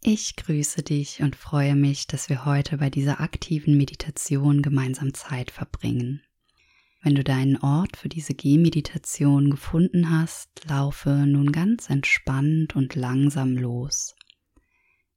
Ich 0.00 0.36
grüße 0.36 0.82
dich 0.82 1.22
und 1.22 1.34
freue 1.34 1.74
mich, 1.74 2.06
dass 2.06 2.28
wir 2.28 2.44
heute 2.44 2.78
bei 2.78 2.88
dieser 2.88 3.20
aktiven 3.20 3.76
Meditation 3.76 4.62
gemeinsam 4.62 5.12
Zeit 5.12 5.50
verbringen. 5.50 6.22
Wenn 7.02 7.16
du 7.16 7.24
deinen 7.24 7.56
Ort 7.56 7.96
für 7.96 8.08
diese 8.08 8.34
Gehmeditation 8.34 9.50
gefunden 9.50 10.10
hast, 10.10 10.50
laufe 10.68 11.10
nun 11.10 11.52
ganz 11.52 11.90
entspannt 11.90 12.76
und 12.76 12.94
langsam 12.94 13.56
los. 13.56 14.14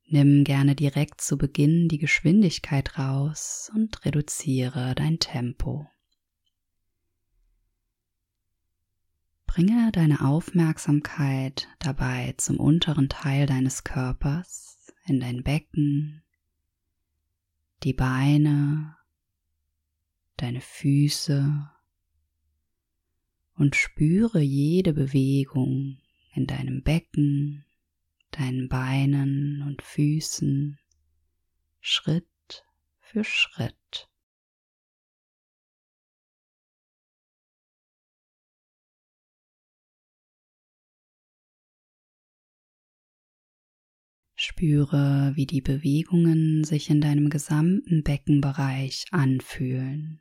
Nimm 0.08 0.44
gerne 0.44 0.76
direkt 0.76 1.22
zu 1.22 1.38
Beginn 1.38 1.88
die 1.88 1.98
Geschwindigkeit 1.98 2.98
raus 2.98 3.72
und 3.74 4.04
reduziere 4.04 4.94
dein 4.96 5.20
Tempo. 5.20 5.88
Bringe 9.54 9.92
deine 9.92 10.22
Aufmerksamkeit 10.22 11.68
dabei 11.80 12.34
zum 12.38 12.58
unteren 12.58 13.10
Teil 13.10 13.46
deines 13.48 13.84
Körpers, 13.84 14.71
in 15.12 15.20
dein 15.20 15.44
Becken, 15.44 16.24
die 17.84 17.92
Beine, 17.92 18.96
deine 20.38 20.62
Füße 20.62 21.70
und 23.56 23.76
spüre 23.76 24.40
jede 24.40 24.94
Bewegung 24.94 25.98
in 26.34 26.48
deinem 26.48 26.82
Becken, 26.82 27.66
deinen 28.32 28.70
Beinen 28.70 29.64
und 29.64 29.82
Füßen 29.82 30.80
Schritt 31.82 32.64
für 33.02 33.26
Schritt. 33.26 34.10
Spüre, 44.54 45.32
wie 45.36 45.46
die 45.46 45.62
Bewegungen 45.62 46.66
sich 46.66 46.90
in 46.90 47.00
deinem 47.00 47.30
gesamten 47.30 48.04
Beckenbereich 48.04 49.06
anfühlen. 49.12 50.20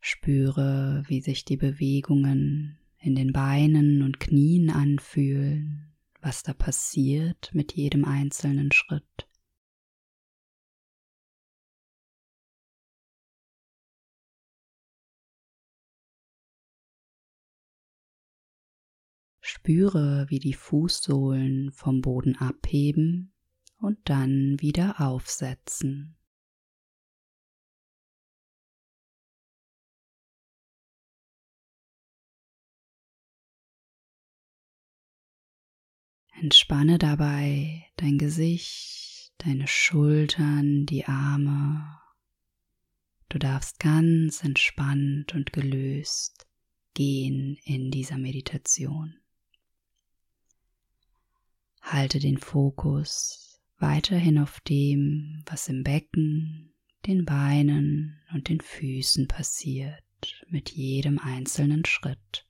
Spüre, 0.00 1.02
wie 1.08 1.22
sich 1.22 1.46
die 1.46 1.56
Bewegungen 1.56 2.78
in 2.98 3.14
den 3.14 3.32
Beinen 3.32 4.02
und 4.02 4.20
Knien 4.20 4.68
anfühlen, 4.68 5.96
was 6.20 6.42
da 6.42 6.52
passiert 6.52 7.50
mit 7.54 7.72
jedem 7.72 8.04
einzelnen 8.04 8.72
Schritt. 8.72 9.26
Spüre, 19.46 20.26
wie 20.28 20.40
die 20.40 20.54
Fußsohlen 20.54 21.70
vom 21.70 22.00
Boden 22.00 22.36
abheben 22.36 23.32
und 23.78 23.98
dann 24.04 24.56
wieder 24.60 25.00
aufsetzen. 25.00 26.16
Entspanne 36.40 36.98
dabei 36.98 37.86
dein 37.96 38.18
Gesicht, 38.18 39.32
deine 39.38 39.68
Schultern, 39.68 40.86
die 40.86 41.06
Arme. 41.06 41.98
Du 43.28 43.38
darfst 43.38 43.78
ganz 43.78 44.42
entspannt 44.42 45.34
und 45.34 45.52
gelöst 45.52 46.46
gehen 46.94 47.58
in 47.64 47.90
dieser 47.90 48.18
Meditation. 48.18 49.16
Halte 51.86 52.18
den 52.18 52.38
Fokus 52.38 53.60
weiterhin 53.78 54.38
auf 54.38 54.60
dem, 54.60 55.44
was 55.46 55.68
im 55.68 55.84
Becken, 55.84 56.74
den 57.06 57.24
Beinen 57.24 58.20
und 58.34 58.48
den 58.48 58.60
Füßen 58.60 59.28
passiert 59.28 60.02
mit 60.48 60.70
jedem 60.70 61.20
einzelnen 61.20 61.84
Schritt. 61.84 62.45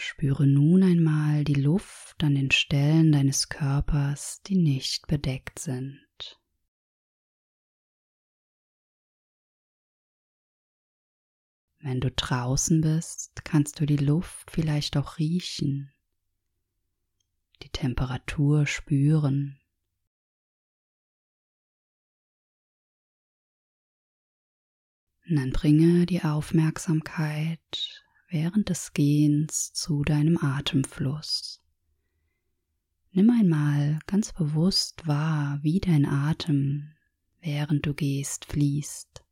Spüre 0.00 0.46
nun 0.46 0.82
einmal 0.82 1.44
die 1.44 1.54
Luft 1.54 2.24
an 2.24 2.34
den 2.34 2.50
Stellen 2.50 3.12
deines 3.12 3.50
Körpers, 3.50 4.40
die 4.46 4.56
nicht 4.56 5.06
bedeckt 5.06 5.58
sind. 5.58 6.00
Wenn 11.80 12.00
du 12.00 12.10
draußen 12.10 12.80
bist, 12.80 13.44
kannst 13.44 13.78
du 13.78 13.84
die 13.84 13.98
Luft 13.98 14.50
vielleicht 14.50 14.96
auch 14.96 15.18
riechen, 15.18 15.92
die 17.62 17.68
Temperatur 17.68 18.66
spüren. 18.66 19.60
Und 25.28 25.36
dann 25.36 25.50
bringe 25.52 26.06
die 26.06 26.22
Aufmerksamkeit 26.22 28.02
während 28.30 28.68
des 28.68 28.92
Gehens 28.92 29.72
zu 29.72 30.04
deinem 30.04 30.38
Atemfluss. 30.40 31.60
Nimm 33.10 33.28
einmal 33.28 33.98
ganz 34.06 34.32
bewusst 34.32 35.06
wahr, 35.08 35.58
wie 35.62 35.80
dein 35.80 36.06
Atem, 36.06 36.92
während 37.40 37.86
du 37.86 37.92
gehst, 37.92 38.44
fließt. 38.44 39.24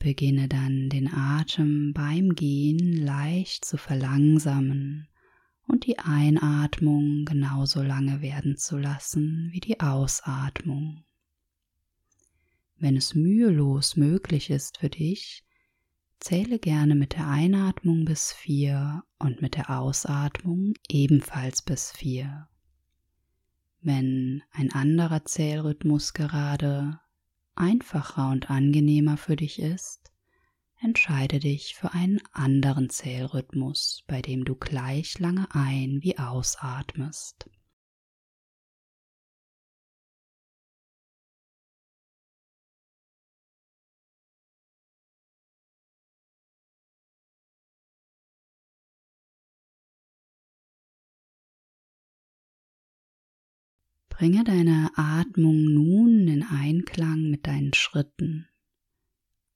Beginne 0.00 0.48
dann 0.48 0.88
den 0.88 1.12
Atem 1.12 1.92
beim 1.92 2.34
Gehen 2.34 2.96
leicht 3.04 3.64
zu 3.64 3.76
verlangsamen 3.76 5.08
und 5.66 5.86
die 5.86 5.98
Einatmung 5.98 7.24
genauso 7.24 7.82
lange 7.82 8.20
werden 8.20 8.56
zu 8.56 8.78
lassen 8.78 9.48
wie 9.52 9.60
die 9.60 9.80
Ausatmung. 9.80 11.04
Wenn 12.78 12.96
es 12.96 13.14
mühelos 13.14 13.96
möglich 13.96 14.50
ist 14.50 14.78
für 14.78 14.90
dich, 14.90 15.44
zähle 16.20 16.58
gerne 16.58 16.94
mit 16.94 17.14
der 17.14 17.28
Einatmung 17.28 18.04
bis 18.04 18.32
vier 18.32 19.02
und 19.18 19.42
mit 19.42 19.54
der 19.54 19.70
Ausatmung 19.70 20.74
ebenfalls 20.88 21.62
bis 21.62 21.90
vier. 21.90 22.48
Wenn 23.80 24.42
ein 24.50 24.72
anderer 24.72 25.24
Zählrhythmus 25.24 26.12
gerade 26.12 27.00
einfacher 27.54 28.30
und 28.30 28.50
angenehmer 28.50 29.16
für 29.16 29.36
dich 29.36 29.58
ist, 29.58 30.05
entscheide 30.80 31.38
dich 31.38 31.74
für 31.74 31.92
einen 31.92 32.20
anderen 32.32 32.90
Zählrhythmus, 32.90 34.04
bei 34.06 34.22
dem 34.22 34.44
du 34.44 34.54
gleich 34.54 35.18
lange 35.18 35.46
ein- 35.54 36.02
wie 36.02 36.18
ausatmest. 36.18 37.50
Bringe 54.08 54.44
deine 54.44 54.92
Atmung 54.96 55.62
nun 55.74 56.26
in 56.26 56.42
Einklang 56.42 57.28
mit 57.28 57.46
deinen 57.46 57.74
Schritten. 57.74 58.48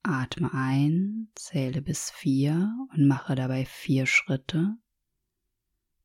Atme 0.03 0.53
ein, 0.55 1.29
zähle 1.35 1.83
bis 1.83 2.11
vier 2.11 2.75
und 2.93 3.07
mache 3.07 3.35
dabei 3.35 3.67
vier 3.67 4.07
Schritte. 4.07 4.77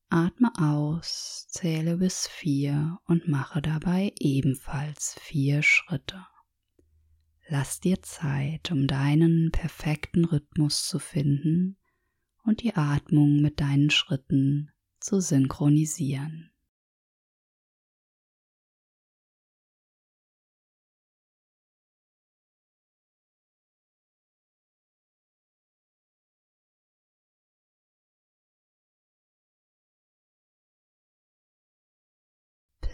Atme 0.10 0.52
aus, 0.58 1.48
zähle 1.50 1.98
bis 1.98 2.28
vier 2.28 3.00
und 3.06 3.28
mache 3.28 3.62
dabei 3.62 4.14
ebenfalls 4.20 5.16
vier 5.20 5.64
Schritte. 5.64 6.26
Lass 7.48 7.80
dir 7.80 8.02
Zeit, 8.02 8.72
um 8.72 8.88
deinen 8.88 9.52
perfekten 9.52 10.26
Rhythmus 10.26 10.88
zu 10.88 11.00
finden 11.00 11.78
und 12.44 12.64
die 12.64 12.76
Atmung 12.76 13.42
mit 13.42 13.60
deinen 13.60 13.92
Schritten 13.92 14.72
zu 15.00 15.22
synchronisieren. 15.22 16.52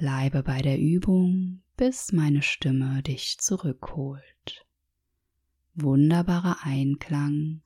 Bleibe 0.01 0.41
bei 0.41 0.63
der 0.63 0.79
Übung, 0.79 1.61
bis 1.77 2.11
meine 2.11 2.41
Stimme 2.41 3.03
dich 3.03 3.37
zurückholt. 3.37 4.65
Wunderbarer 5.75 6.57
Einklang 6.63 7.61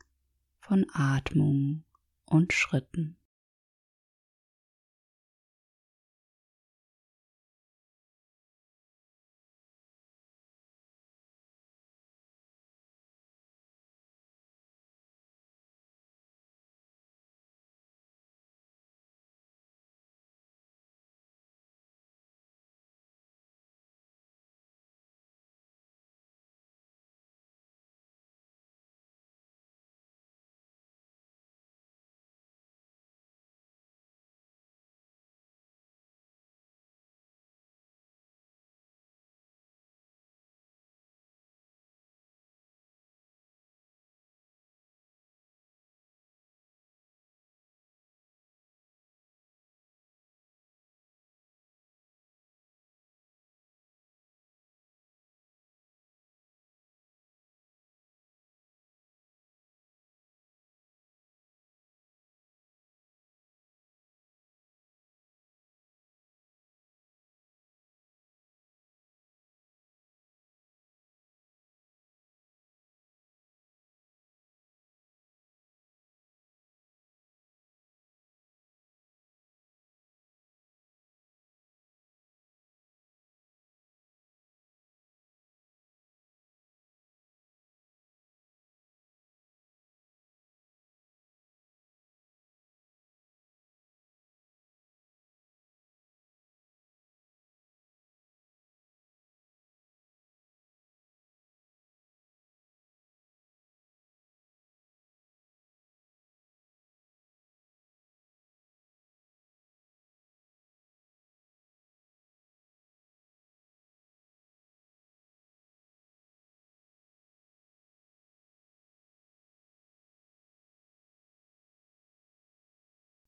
von 0.60 0.86
Atmung 0.92 1.86
und 2.26 2.52
Schritten. 2.52 3.16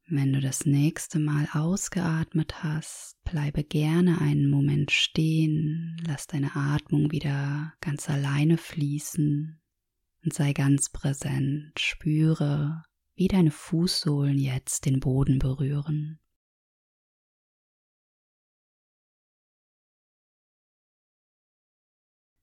Wenn 0.09 0.31
du 0.31 0.39
das 0.39 0.65
nächste 0.65 1.19
Mal 1.19 1.49
ausgeatmet 1.51 2.63
hast, 2.63 3.21
bleibe 3.25 3.65
gerne 3.65 4.21
einen 4.21 4.49
Moment 4.49 4.91
stehen, 4.91 5.97
lass 6.07 6.27
deine 6.27 6.55
Atmung 6.55 7.11
wieder 7.11 7.73
ganz 7.81 8.09
alleine 8.09 8.57
fließen 8.57 9.59
und 10.23 10.33
sei 10.33 10.53
ganz 10.53 10.89
präsent. 10.89 11.77
Spüre, 11.77 12.85
wie 13.15 13.27
deine 13.27 13.51
Fußsohlen 13.51 14.37
jetzt 14.37 14.85
den 14.85 15.01
Boden 15.01 15.39
berühren. 15.39 16.21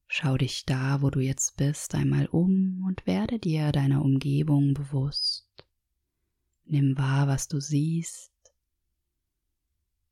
Schau 0.07 0.37
dich 0.37 0.67
da, 0.67 1.01
wo 1.01 1.09
du 1.09 1.21
jetzt 1.21 1.57
bist, 1.57 1.95
einmal 1.95 2.27
um 2.27 2.85
und 2.87 3.07
werde 3.07 3.39
dir 3.39 3.73
deiner 3.73 4.03
Umgebung 4.03 4.75
bewusst. 4.75 5.49
Nimm 6.65 6.97
wahr, 6.97 7.29
was 7.29 7.47
du 7.49 7.61
siehst, 7.61 8.33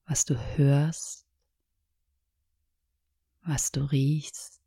was 0.06 0.24
du 0.24 0.34
hörst, 0.56 1.26
was 3.42 3.72
du 3.72 3.80
riechst. 3.90 4.60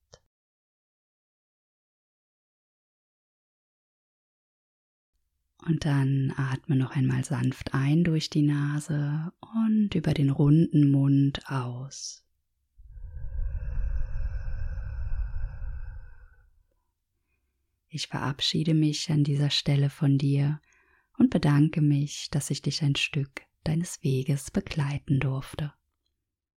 Und 5.68 5.86
dann 5.86 6.32
atme 6.38 6.76
noch 6.76 6.92
einmal 6.92 7.26
sanft 7.26 7.74
ein 7.74 8.04
durch 8.04 8.30
die 8.30 8.44
Nase 8.44 9.32
und 9.40 9.96
über 9.96 10.14
den 10.14 10.30
runden 10.30 10.92
Mund 10.92 11.42
aus. 11.50 12.24
Ich 17.90 18.08
verabschiede 18.08 18.74
mich 18.74 19.10
an 19.10 19.24
dieser 19.24 19.50
Stelle 19.50 19.90
von 19.90 20.18
dir 20.18 20.60
und 21.18 21.30
bedanke 21.30 21.82
mich, 21.82 22.30
dass 22.32 22.50
ich 22.50 22.62
dich 22.62 22.82
ein 22.84 22.96
Stück 22.96 23.44
deines 23.64 24.04
Weges 24.04 24.52
begleiten 24.52 25.20
durfte. 25.20 25.74